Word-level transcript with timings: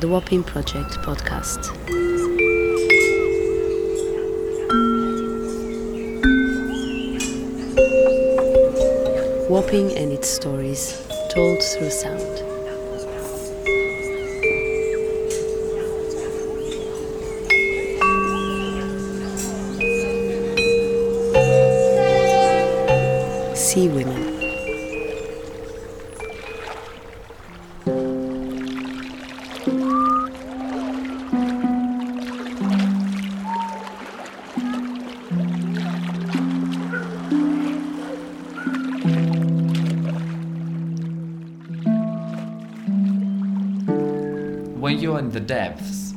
the 0.00 0.08
Wapping 0.08 0.42
Project 0.42 0.98
podcast. 1.02 1.70
Wapping 9.48 9.96
and 9.96 10.12
its 10.12 10.28
stories 10.28 11.06
told 11.30 11.62
through 11.62 11.90
sound. 11.90 12.20
Sea 23.56 23.88
Women. 23.88 24.23
When 44.84 44.98
you're 44.98 45.18
in 45.18 45.30
the 45.30 45.40
depths 45.40 46.12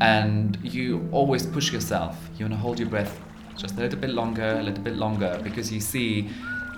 and 0.00 0.58
you 0.62 1.06
always 1.12 1.44
push 1.44 1.70
yourself, 1.70 2.16
you 2.38 2.46
want 2.46 2.54
to 2.54 2.58
hold 2.58 2.78
your 2.78 2.88
breath 2.88 3.20
just 3.58 3.76
a 3.76 3.80
little 3.80 3.98
bit 3.98 4.08
longer, 4.08 4.56
a 4.58 4.62
little 4.62 4.82
bit 4.82 4.96
longer, 4.96 5.38
because 5.42 5.70
you 5.70 5.80
see, 5.80 6.30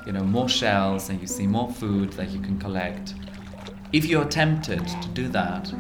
you 0.04 0.10
know, 0.10 0.24
more 0.24 0.48
shells 0.48 1.10
and 1.10 1.20
you 1.20 1.28
see 1.28 1.46
more 1.46 1.70
food 1.70 2.12
that 2.14 2.30
you 2.30 2.40
can 2.40 2.58
collect. 2.58 3.14
If 3.92 4.04
you're 4.04 4.24
tempted 4.24 4.84
to 4.84 5.08
do 5.14 5.28
that, 5.28 5.72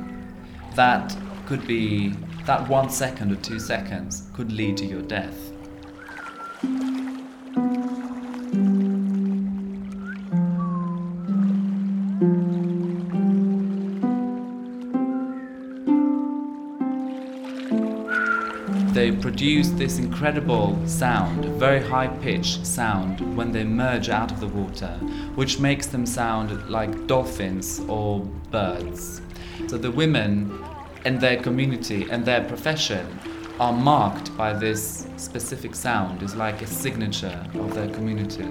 that 0.76 1.16
could 1.46 1.66
be 1.66 2.10
that 2.46 2.68
one 2.68 2.88
second 2.88 3.32
or 3.32 3.36
two 3.42 3.58
seconds 3.58 4.30
could 4.34 4.52
lead 4.52 4.76
to 4.76 4.86
your 4.86 5.02
death. 5.02 5.48
They 18.98 19.12
produce 19.12 19.68
this 19.68 20.00
incredible 20.00 20.76
sound, 20.84 21.44
very 21.60 21.80
high 21.80 22.08
pitched 22.20 22.66
sound 22.66 23.20
when 23.36 23.52
they 23.52 23.60
emerge 23.60 24.08
out 24.08 24.32
of 24.32 24.40
the 24.40 24.48
water, 24.48 24.88
which 25.36 25.60
makes 25.60 25.86
them 25.86 26.04
sound 26.04 26.68
like 26.68 27.06
dolphins 27.06 27.80
or 27.86 28.18
birds. 28.50 29.20
So 29.68 29.78
the 29.78 29.92
women 29.92 30.64
and 31.04 31.20
their 31.20 31.36
community 31.36 32.08
and 32.10 32.24
their 32.24 32.42
profession 32.42 33.06
are 33.60 33.72
marked 33.72 34.36
by 34.36 34.52
this 34.52 35.06
specific 35.16 35.76
sound, 35.76 36.20
it's 36.20 36.34
like 36.34 36.60
a 36.60 36.66
signature 36.66 37.46
of 37.54 37.74
their 37.74 37.88
community. 37.90 38.48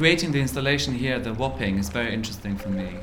Creating 0.00 0.32
the 0.32 0.40
installation 0.40 0.94
here 0.94 1.18
the 1.18 1.34
Wapping 1.34 1.76
is 1.76 1.90
very 1.90 2.14
interesting 2.14 2.56
for 2.56 2.70
me. 2.70 2.96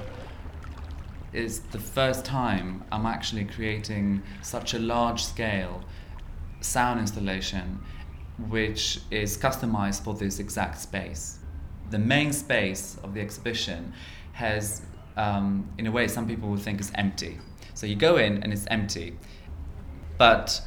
It's 1.32 1.60
the 1.60 1.78
first 1.78 2.26
time 2.26 2.84
I'm 2.92 3.06
actually 3.06 3.46
creating 3.46 4.24
such 4.42 4.74
a 4.74 4.80
large 4.80 5.24
scale 5.24 5.84
sound 6.62 7.00
installation 7.00 7.80
which 8.50 9.02
is 9.12 9.38
customized 9.38 10.04
for 10.04 10.16
this 10.16 10.40
exact 10.40 10.80
space. 10.80 11.38
The 11.92 12.00
main 12.00 12.34
space 12.34 12.98
of 13.04 13.14
the 13.14 13.22
exhibition 13.22 13.94
has, 14.32 14.82
um, 15.18 15.70
in 15.78 15.86
a 15.86 15.92
way, 15.92 16.08
some 16.08 16.28
people 16.28 16.50
would 16.50 16.62
think 16.62 16.80
is 16.80 16.92
empty. 16.96 17.38
So 17.76 17.86
you 17.86 17.96
go 17.96 18.18
in 18.18 18.42
and 18.42 18.52
it's 18.52 18.66
empty, 18.72 19.16
but 20.18 20.60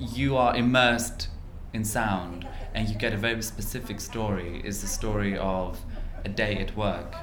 you 0.00 0.36
are 0.36 0.56
immersed 0.56 1.28
in 1.72 1.84
sound 1.84 2.46
and 2.74 2.88
you 2.88 2.94
get 2.94 3.12
a 3.12 3.16
very 3.16 3.42
specific 3.42 4.00
story 4.00 4.60
is 4.64 4.80
the 4.80 4.86
story 4.86 5.36
of 5.38 5.78
a 6.24 6.28
day 6.28 6.56
at 6.56 6.76
work 6.76 7.14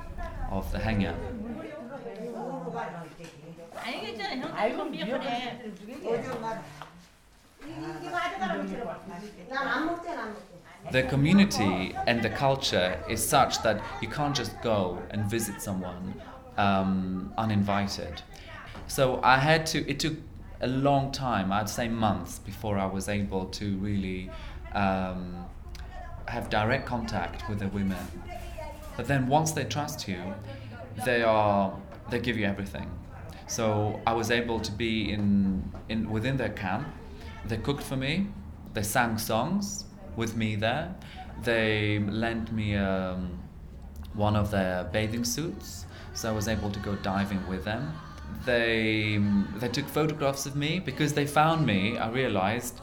of 0.52 0.72
the 0.72 0.80
hangout. 0.80 1.16
The 10.92 11.04
community 11.04 11.96
and 12.08 12.22
the 12.22 12.30
culture 12.30 13.02
is 13.10 13.26
such 13.28 13.62
that 13.64 13.82
you 14.02 14.08
can't 14.08 14.36
just 14.36 14.62
go 14.62 15.02
and 15.12 15.26
visit 15.26 15.62
someone 15.62 16.14
um, 16.58 17.34
uninvited. 17.38 18.22
So 18.88 19.20
I 19.24 19.38
had 19.38 19.66
to, 19.68 19.90
it 19.90 20.00
took 20.00 20.16
a 20.64 20.68
long 20.68 21.12
time, 21.12 21.52
I'd 21.52 21.70
say 21.70 21.88
months, 21.90 22.40
before 22.40 22.78
I 22.78 22.86
was 22.86 23.10
able 23.10 23.46
to 23.48 23.78
really 23.78 24.32
um, 24.74 25.46
have 26.28 26.50
direct 26.50 26.86
contact 26.86 27.50
with 27.50 27.60
the 27.60 27.68
women. 27.68 28.06
But 28.96 29.08
then 29.08 29.28
once 29.28 29.52
they 29.52 29.66
trust 29.66 30.08
you, 30.08 30.22
they 31.06 31.22
are 31.22 31.78
they 32.10 32.20
give 32.20 32.38
you 32.38 32.46
everything. 32.46 32.90
So 33.48 34.00
I 34.08 34.14
was 34.14 34.32
able 34.32 34.60
to 34.62 34.72
be 34.72 35.12
in, 35.12 35.72
in 35.90 36.10
within 36.10 36.38
their 36.38 36.50
camp. 36.50 36.88
They 37.46 37.58
cooked 37.58 37.84
for 37.84 37.98
me. 37.98 38.28
They 38.74 38.84
sang 38.84 39.18
songs 39.18 39.86
with 40.16 40.36
me 40.36 40.56
there. 40.56 40.96
They 41.44 42.00
lent 42.00 42.52
me 42.52 42.76
um, 42.76 43.40
one 44.14 44.36
of 44.36 44.50
their 44.52 44.86
bathing 44.86 45.26
suits, 45.26 45.86
so 46.14 46.30
I 46.30 46.32
was 46.32 46.48
able 46.48 46.72
to 46.72 46.80
go 46.80 46.96
diving 46.96 47.46
with 47.48 47.66
them. 47.66 47.94
They 48.46 49.20
they 49.56 49.70
took 49.70 49.88
photographs 49.88 50.46
of 50.46 50.56
me 50.56 50.80
because 50.80 51.14
they 51.14 51.26
found 51.26 51.66
me. 51.66 51.98
I 51.98 52.10
realized 52.10 52.82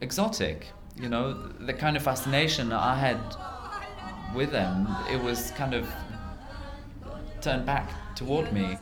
exotic. 0.00 0.68
You 0.96 1.08
know 1.08 1.32
the 1.58 1.72
kind 1.72 1.96
of 1.96 2.02
fascination 2.02 2.72
I 2.72 2.94
had 2.96 3.18
with 4.34 4.50
them. 4.50 4.86
It 5.10 5.20
was 5.22 5.50
kind 5.52 5.74
of 5.74 5.88
turned 7.40 7.66
back 7.66 7.90
toward 8.14 8.52
me. 8.52 8.78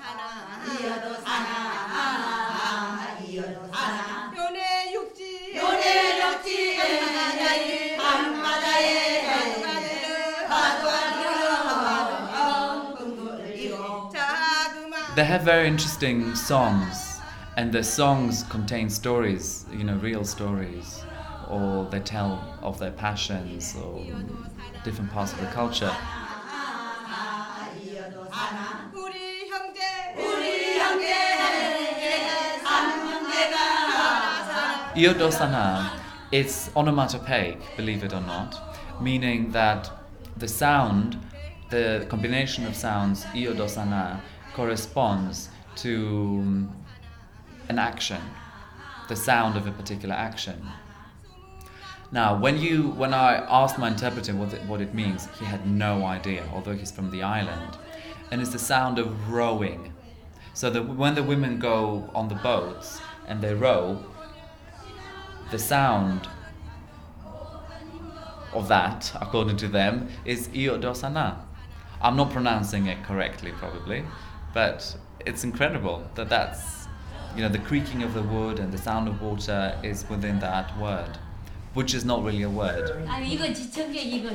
they 15.15 15.25
have 15.25 15.43
very 15.43 15.67
interesting 15.69 16.35
songs, 16.35 17.21
and 17.57 17.73
their 17.73 17.83
songs 17.83 18.45
contain 18.45 18.89
stories, 18.89 19.67
you 19.71 19.85
know, 19.85 19.97
real 19.97 20.25
stories, 20.25 21.03
or 21.51 21.85
they 21.91 22.01
tell 22.01 22.43
of 22.63 22.79
their 22.79 22.93
passions 22.93 23.77
or 23.77 24.05
different 24.85 25.11
parts 25.11 25.33
of 25.33 25.41
the 25.41 25.47
culture. 25.49 25.95
Iodosana 34.95 35.91
is 36.31 36.71
onomatopoeic, 36.77 37.59
believe 37.77 38.05
it 38.05 38.13
or 38.13 38.21
not, 38.21 38.59
meaning 39.01 39.51
that 39.53 39.91
the 40.37 40.49
sound, 40.49 41.19
the 41.71 42.07
combination 42.09 42.67
of 42.67 42.75
sounds, 42.75 43.25
Iodosana, 43.27 44.21
corresponds 44.55 45.49
to 45.77 46.39
um, 46.41 46.77
an 47.69 47.79
action, 47.79 48.21
the 49.09 49.17
sound 49.17 49.57
of 49.57 49.67
a 49.67 49.73
particular 49.73 50.15
action. 50.15 50.67
Now, 52.11 52.39
when 52.39 52.59
you, 52.59 52.91
when 52.91 53.15
I 53.15 53.37
asked 53.49 53.79
my 53.79 53.89
interpreter 53.89 54.35
what 54.35 54.53
it, 54.53 54.63
what 54.67 54.83
it 54.83 54.95
means, 54.95 55.29
he 55.39 55.47
had 55.47 55.67
no 55.67 56.05
idea, 56.05 56.45
although 56.53 56.75
he's 56.75 56.91
from 56.91 57.11
the 57.11 57.23
island, 57.23 57.79
and 58.31 58.41
it's 58.41 58.51
the 58.51 58.59
sound 58.59 58.99
of 58.99 59.31
rowing. 59.31 59.93
So 60.55 60.69
that 60.69 60.83
when 60.83 61.15
the 61.15 61.23
women 61.23 61.59
go 61.59 62.11
on 62.15 62.29
the 62.29 62.35
boats 62.35 63.01
and 63.27 63.41
they 63.41 63.55
row, 63.55 64.05
the 65.51 65.59
sound 65.59 66.29
of 68.53 68.69
that, 68.69 69.11
according 69.21 69.57
to 69.59 69.69
them, 69.69 70.09
is 70.27 70.49
iodosana. 70.49 71.37
I'm 72.03 72.17
not 72.17 72.31
pronouncing 72.31 72.87
it 72.87 73.03
correctly, 73.05 73.53
probably, 73.53 74.05
but 74.54 74.98
it's 75.26 75.44
incredible 75.44 76.04
that 76.16 76.30
that's, 76.30 76.88
you 77.36 77.42
know, 77.42 77.50
the 77.50 77.60
creaking 77.60 78.04
of 78.04 78.14
the 78.14 78.24
wood 78.24 78.60
and 78.60 78.72
the 78.72 78.78
sound 78.78 79.08
of 79.08 79.22
water 79.22 79.78
is 79.84 80.06
within 80.10 80.40
that 80.40 80.78
word, 80.80 81.18
which 81.74 81.94
is 81.94 82.06
not 82.06 82.24
really 82.24 82.44
a 82.44 82.50
word. 82.50 82.90
아 83.08 83.20
이거 83.20 83.52
지청계 83.54 84.02
이거 84.02 84.30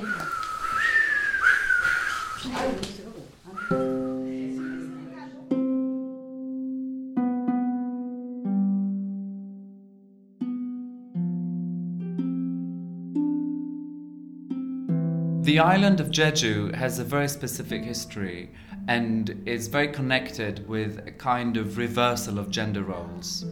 The 15.58 15.64
island 15.64 16.00
of 16.00 16.12
Jeju 16.12 16.76
has 16.76 17.00
a 17.00 17.04
very 17.04 17.28
specific 17.28 17.84
history 17.84 18.52
and 18.88 19.42
is 19.48 19.68
very 19.68 19.88
connected 19.88 20.68
with 20.70 21.00
a 21.08 21.12
kind 21.12 21.58
of 21.58 21.80
reversal 21.80 22.38
of 22.38 22.52
gender 22.52 22.84
roles. 22.84 23.44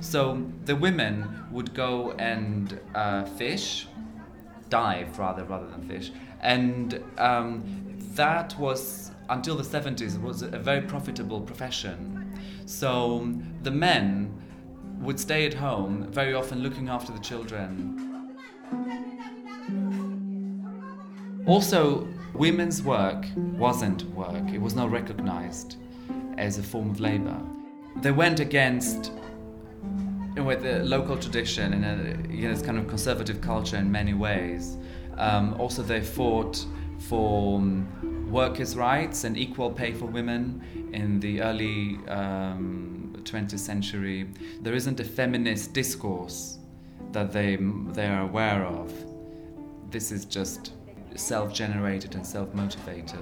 So 0.00 0.44
the 0.64 0.74
women 0.74 1.46
would 1.52 1.72
go 1.72 2.14
and 2.18 2.80
uh, 2.96 3.26
fish, 3.26 3.86
dive 4.70 5.16
rather 5.20 5.44
rather 5.44 5.68
than 5.68 5.86
fish, 5.86 6.10
and 6.40 7.00
um, 7.16 7.62
that 8.16 8.58
was 8.58 9.12
until 9.28 9.54
the 9.54 9.62
70s 9.62 10.20
was 10.20 10.42
a 10.42 10.58
very 10.58 10.80
profitable 10.80 11.40
profession. 11.40 12.36
So 12.66 13.32
the 13.62 13.70
men 13.70 14.36
would 14.98 15.20
stay 15.20 15.46
at 15.46 15.54
home, 15.54 16.08
very 16.10 16.34
often 16.34 16.60
looking 16.64 16.88
after 16.88 17.12
the 17.12 17.20
children. 17.20 18.11
Also, 21.46 22.06
women's 22.34 22.82
work 22.82 23.24
wasn't 23.36 24.04
work, 24.10 24.48
it 24.52 24.60
was 24.60 24.74
not 24.74 24.90
recognized 24.90 25.76
as 26.38 26.58
a 26.58 26.62
form 26.62 26.90
of 26.90 27.00
labor. 27.00 27.36
They 27.96 28.12
went 28.12 28.38
against 28.38 29.12
with 30.36 30.62
the 30.62 30.78
local 30.84 31.16
tradition 31.16 31.72
and 31.72 31.84
a, 31.84 32.32
you 32.32 32.48
know, 32.48 32.54
this 32.54 32.62
kind 32.62 32.78
of 32.78 32.86
conservative 32.86 33.40
culture 33.40 33.76
in 33.76 33.90
many 33.90 34.14
ways. 34.14 34.78
Um, 35.18 35.54
also, 35.60 35.82
they 35.82 36.00
fought 36.00 36.64
for 36.98 37.58
um, 37.58 38.30
workers' 38.30 38.76
rights 38.76 39.24
and 39.24 39.36
equal 39.36 39.70
pay 39.70 39.92
for 39.92 40.06
women 40.06 40.62
in 40.92 41.18
the 41.18 41.42
early 41.42 41.98
um, 42.08 43.14
20th 43.24 43.58
century. 43.58 44.28
There 44.60 44.74
isn't 44.74 45.00
a 45.00 45.04
feminist 45.04 45.72
discourse 45.72 46.58
that 47.10 47.32
they, 47.32 47.56
they 47.56 48.06
are 48.06 48.22
aware 48.22 48.64
of. 48.64 48.92
This 49.90 50.12
is 50.12 50.24
just 50.24 50.72
self 51.16 51.52
generated 51.52 52.14
and 52.14 52.26
self 52.26 52.52
motivated. 52.54 53.20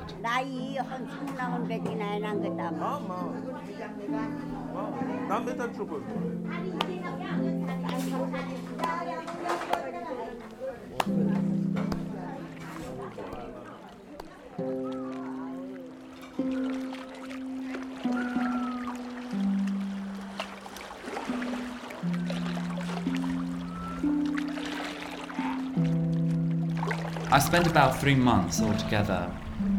I 27.32 27.38
spent 27.38 27.68
about 27.68 28.00
three 28.00 28.16
months 28.16 28.60
altogether 28.60 29.30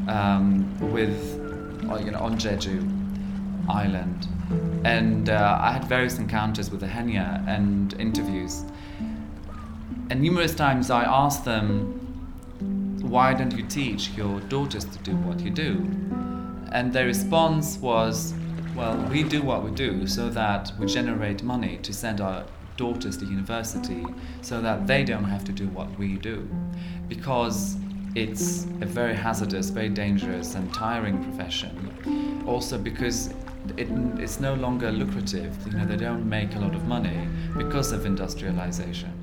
um, 0.07 0.74
with, 0.80 1.38
uh, 1.89 1.98
you 1.98 2.12
know, 2.12 2.19
on 2.19 2.38
Jeju 2.38 3.68
Island, 3.69 4.25
and 4.86 5.30
uh, 5.30 5.59
I 5.62 5.74
had 5.74 5.83
various 5.83 6.18
encounters 6.18 6.71
with 6.71 6.80
the 6.80 6.88
Haenyeo 6.88 7.45
and 7.50 7.94
interviews. 8.00 8.63
And 10.09 10.21
numerous 10.21 10.56
times 10.56 10.89
I 10.89 11.03
asked 11.03 11.44
them, 11.44 11.68
"Why 13.01 13.33
don't 13.33 13.51
you 13.57 13.63
teach 13.68 14.12
your 14.12 14.39
daughters 14.39 14.86
to 14.86 14.97
do 15.00 15.18
what 15.18 15.42
you 15.42 15.50
do?" 15.50 15.74
And 16.71 16.94
their 16.94 17.06
response 17.06 17.77
was, 17.80 18.33
"Well, 18.77 18.95
we 19.12 19.24
do 19.24 19.42
what 19.42 19.62
we 19.65 19.71
do 19.71 20.07
so 20.07 20.30
that 20.30 20.71
we 20.80 20.86
generate 20.86 21.44
money 21.44 21.80
to 21.83 21.92
send 21.92 22.21
our 22.21 22.45
daughters 22.83 23.16
to 23.18 23.25
university 23.25 24.04
so 24.42 24.60
that 24.60 24.88
they 24.88 25.04
don't 25.04 25.30
have 25.36 25.44
to 25.44 25.51
do 25.51 25.68
what 25.78 25.89
we 26.00 26.10
do 26.31 26.38
because 27.07 27.78
it's 28.16 28.66
a 28.81 28.88
very 29.00 29.16
hazardous, 29.16 29.69
very 29.69 29.89
dangerous, 29.89 30.56
and 30.56 30.74
tiring 30.74 31.24
profession. 31.24 31.74
Also, 32.48 32.78
because 32.78 33.28
it, 33.78 33.88
it's 34.24 34.39
no 34.39 34.54
longer 34.56 34.92
lucrative. 34.92 35.56
You 35.68 35.74
know, 35.78 35.86
they 35.86 35.95
don't 35.95 36.28
make 36.28 36.56
a 36.56 36.60
lot 36.60 36.75
of 36.75 36.83
money 36.86 37.28
because 37.56 37.92
of 37.92 38.06
industrialization. 38.06 39.13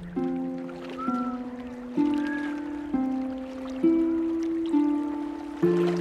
나 5.60 5.97